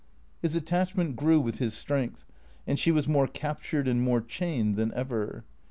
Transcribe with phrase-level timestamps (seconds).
[0.41, 2.25] His attachment grew with his strength,
[2.65, 5.43] and she was more captured and more chained than ever.